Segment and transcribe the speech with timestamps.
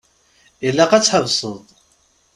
[0.67, 1.57] Ilaq ad tḥebseḍ.